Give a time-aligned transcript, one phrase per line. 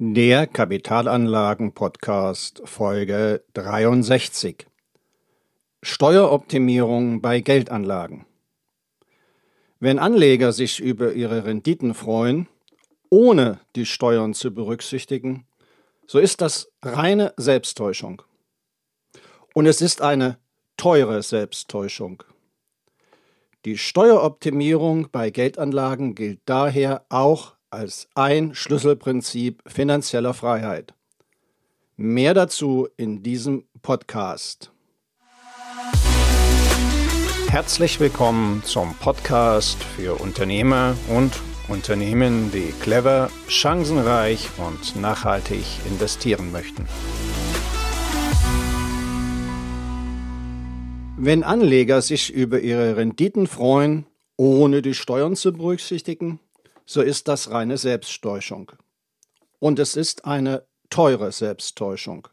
[0.00, 4.68] Der Kapitalanlagen-Podcast Folge 63
[5.82, 8.24] Steueroptimierung bei Geldanlagen.
[9.80, 12.46] Wenn Anleger sich über ihre Renditen freuen,
[13.10, 15.48] ohne die Steuern zu berücksichtigen,
[16.06, 18.22] so ist das reine Selbsttäuschung.
[19.52, 20.38] Und es ist eine
[20.76, 22.22] teure Selbsttäuschung.
[23.64, 30.94] Die Steueroptimierung bei Geldanlagen gilt daher auch als ein Schlüsselprinzip finanzieller Freiheit.
[31.96, 34.72] Mehr dazu in diesem Podcast.
[37.48, 41.32] Herzlich willkommen zum Podcast für Unternehmer und
[41.68, 46.86] Unternehmen, die clever, chancenreich und nachhaltig investieren möchten.
[51.16, 54.06] Wenn Anleger sich über ihre Renditen freuen,
[54.36, 56.38] ohne die Steuern zu berücksichtigen,
[56.88, 58.72] so ist das reine Selbsttäuschung.
[59.58, 62.28] Und es ist eine teure Selbsttäuschung.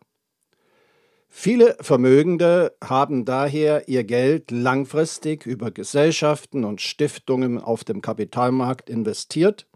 [1.28, 9.68] Viele Vermögende haben daher ihr Geld langfristig über Gesellschaften und Stiftungen auf dem Kapitalmarkt investiert,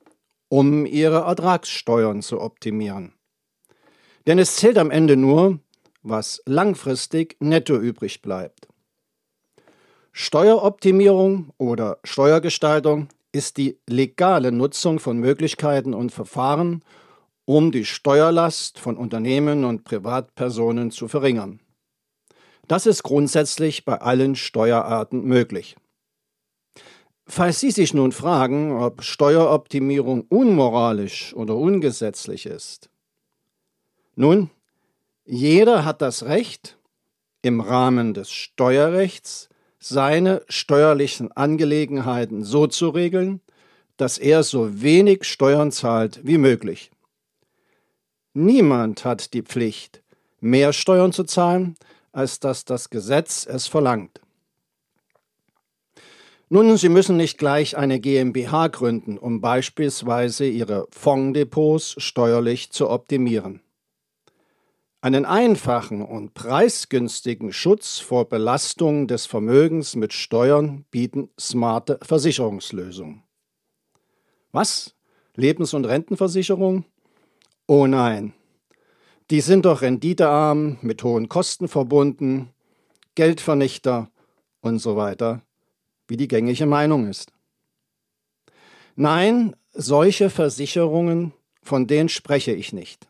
[0.48, 3.14] um ihre Ertragssteuern zu optimieren.
[4.28, 5.60] Denn es zählt am Ende nur,
[6.04, 8.70] was langfristig netto übrig bleibt.
[10.14, 16.84] Steueroptimierung oder Steuergestaltung ist die legale Nutzung von Möglichkeiten und Verfahren,
[17.46, 21.60] um die Steuerlast von Unternehmen und Privatpersonen zu verringern.
[22.68, 25.76] Das ist grundsätzlich bei allen Steuerarten möglich.
[27.26, 32.90] Falls Sie sich nun fragen, ob Steueroptimierung unmoralisch oder ungesetzlich ist,
[34.16, 34.50] nun,
[35.26, 36.78] jeder hat das Recht,
[37.42, 39.49] im Rahmen des Steuerrechts
[39.80, 43.42] seine steuerlichen Angelegenheiten so zu regeln,
[43.98, 46.92] dass er so wenig Steuern zahlt wie möglich.
[48.34, 50.02] Niemand hat die Pflicht,
[50.40, 51.76] mehr Steuern zu zahlen,
[52.12, 54.22] als dass das Gesetz es verlangt.
[56.52, 63.62] Nun, Sie müssen nicht gleich eine GmbH gründen, um beispielsweise Ihre Fonddepots steuerlich zu optimieren.
[65.02, 73.24] Einen einfachen und preisgünstigen Schutz vor Belastung des Vermögens mit Steuern bieten smarte Versicherungslösungen.
[74.52, 74.96] Was?
[75.36, 76.84] Lebens- und Rentenversicherung?
[77.66, 78.34] Oh nein.
[79.30, 82.50] Die sind doch renditearm, mit hohen Kosten verbunden,
[83.16, 84.12] Geldvernichter
[84.60, 85.44] und so weiter,
[86.10, 87.32] wie die gängige Meinung ist.
[88.98, 91.32] Nein, solche Versicherungen,
[91.62, 93.09] von denen spreche ich nicht.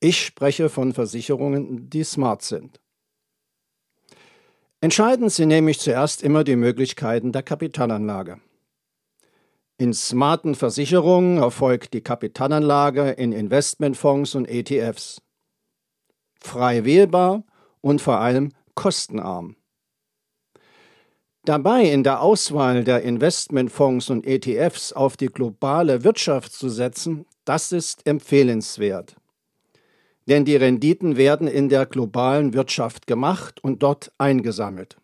[0.00, 2.80] Ich spreche von Versicherungen, die smart sind.
[4.82, 8.40] Entscheidend sind nämlich zuerst immer die Möglichkeiten der Kapitalanlage.
[9.78, 15.22] In smarten Versicherungen erfolgt die Kapitalanlage in Investmentfonds und ETFs.
[16.40, 17.44] Frei wählbar
[17.80, 19.56] und vor allem kostenarm.
[21.44, 27.72] Dabei in der Auswahl der Investmentfonds und ETFs auf die globale Wirtschaft zu setzen, das
[27.72, 29.16] ist empfehlenswert
[30.26, 34.96] denn die Renditen werden in der globalen Wirtschaft gemacht und dort eingesammelt.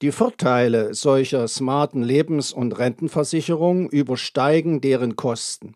[0.00, 5.74] Die Vorteile solcher smarten Lebens- und Rentenversicherungen übersteigen deren Kosten.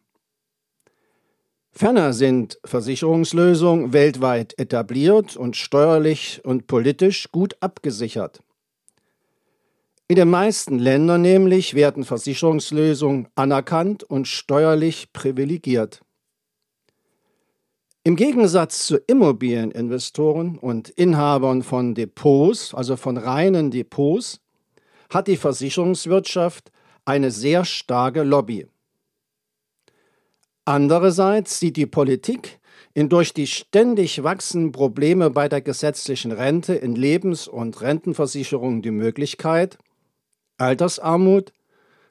[1.73, 8.43] Ferner sind Versicherungslösungen weltweit etabliert und steuerlich und politisch gut abgesichert.
[10.07, 16.03] In den meisten Ländern nämlich werden Versicherungslösungen anerkannt und steuerlich privilegiert.
[18.05, 24.41] Im Gegensatz zu Immobilieninvestoren und Inhabern von Depots, also von reinen Depots,
[25.09, 26.73] hat die Versicherungswirtschaft
[27.05, 28.67] eine sehr starke Lobby.
[30.65, 32.59] Andererseits sieht die Politik
[32.93, 38.91] in durch die ständig wachsenden Probleme bei der gesetzlichen Rente in Lebens- und Rentenversicherungen die
[38.91, 39.79] Möglichkeit,
[40.59, 41.53] Altersarmut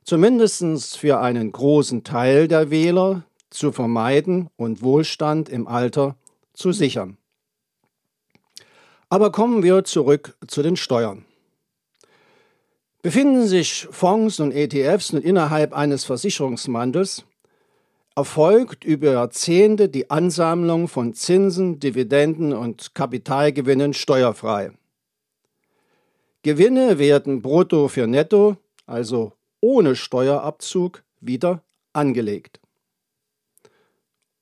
[0.05, 6.15] zumindest für einen großen Teil der Wähler zu vermeiden und Wohlstand im Alter
[6.53, 7.17] zu sichern.
[9.09, 11.25] Aber kommen wir zurück zu den Steuern.
[13.01, 17.25] Befinden sich Fonds und ETFs nun innerhalb eines Versicherungsmantels,
[18.15, 24.71] erfolgt über Jahrzehnte die Ansammlung von Zinsen, Dividenden und Kapitalgewinnen steuerfrei.
[26.43, 32.60] Gewinne werden brutto für netto, also ohne Steuerabzug, wieder angelegt.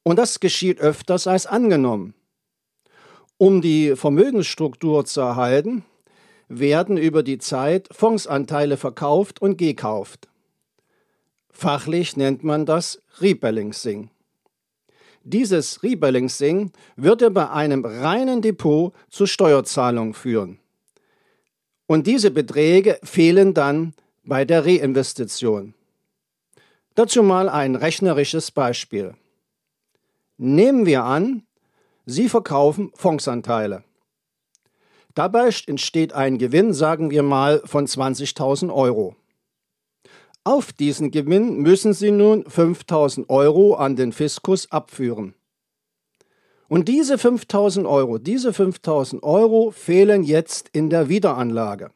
[0.03, 2.13] Und das geschieht öfters als angenommen.
[3.37, 5.85] Um die Vermögensstruktur zu erhalten,
[6.49, 10.27] werden über die Zeit Fondsanteile verkauft und gekauft.
[11.49, 14.09] Fachlich nennt man das Rebalancing.
[15.23, 20.59] Dieses Rebalancing würde bei einem reinen Depot zu Steuerzahlungen führen.
[21.85, 23.93] Und diese Beträge fehlen dann
[24.23, 25.73] bei der Reinvestition.
[26.95, 29.15] Dazu mal ein rechnerisches Beispiel.
[30.41, 31.43] Nehmen wir an,
[32.05, 33.83] Sie verkaufen Fondsanteile.
[35.13, 39.17] Dabei entsteht ein Gewinn, sagen wir mal, von 20.000 Euro.
[40.45, 45.35] Auf diesen Gewinn müssen Sie nun 5.000 Euro an den Fiskus abführen.
[46.69, 51.91] Und diese 5.000 Euro, diese 5.000 Euro fehlen jetzt in der Wiederanlage.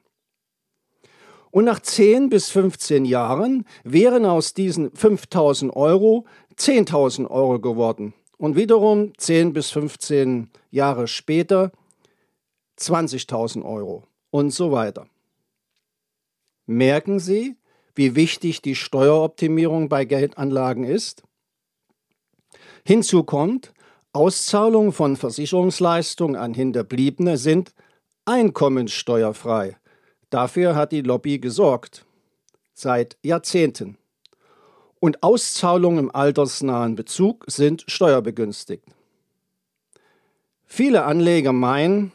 [1.50, 6.26] Und nach 10 bis 15 Jahren wären aus diesen 5.000 Euro
[6.58, 8.14] 10.000 Euro geworden.
[8.44, 11.72] Und wiederum 10 bis 15 Jahre später
[12.78, 15.08] 20.000 Euro und so weiter.
[16.66, 17.56] Merken Sie,
[17.96, 21.24] wie wichtig die Steueroptimierung bei Geldanlagen ist?
[22.86, 23.72] Hinzu kommt,
[24.12, 27.74] Auszahlungen von Versicherungsleistungen an Hinterbliebene sind
[28.26, 29.78] einkommenssteuerfrei.
[30.30, 32.06] Dafür hat die Lobby gesorgt.
[32.74, 33.98] Seit Jahrzehnten.
[35.04, 38.86] Und Auszahlungen im altersnahen Bezug sind steuerbegünstigt.
[40.64, 42.14] Viele Anleger meinen,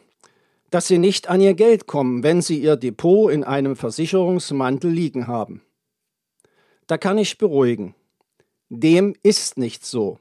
[0.70, 5.26] dass sie nicht an ihr Geld kommen, wenn sie ihr Depot in einem Versicherungsmantel liegen
[5.26, 5.60] haben.
[6.86, 7.94] Da kann ich beruhigen.
[8.70, 10.18] Dem ist nicht so.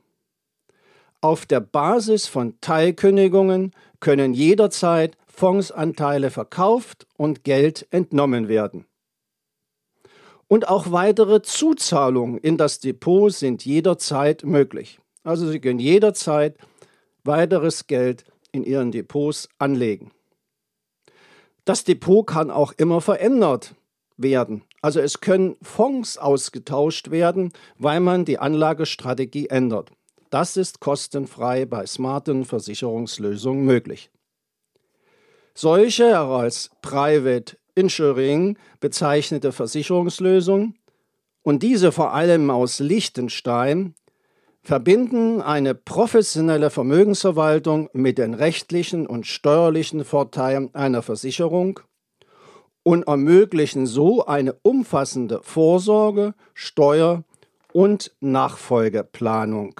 [1.22, 3.72] Auf der Basis von Teilkündigungen
[4.02, 8.86] können jederzeit Fondsanteile verkauft und Geld entnommen werden.
[10.48, 15.00] Und auch weitere Zuzahlungen in das Depot sind jederzeit möglich.
[15.24, 16.58] Also Sie können jederzeit
[17.24, 20.12] weiteres Geld in Ihren Depots anlegen.
[21.66, 23.76] Das Depot kann auch immer verändert
[24.16, 24.64] werden.
[24.82, 29.92] Also es können Fonds ausgetauscht werden, weil man die Anlagestrategie ändert.
[30.30, 34.12] Das ist kostenfrei bei smarten Versicherungslösungen möglich.
[35.54, 40.80] Solche als Private Insuring bezeichnete Versicherungslösungen
[41.44, 43.94] und diese vor allem aus Liechtenstein
[44.64, 51.80] verbinden eine professionelle Vermögensverwaltung mit den rechtlichen und steuerlichen Vorteilen einer Versicherung
[52.84, 57.24] und ermöglichen so eine umfassende Vorsorge, Steuer
[57.72, 59.80] und Nachfolgeplanung.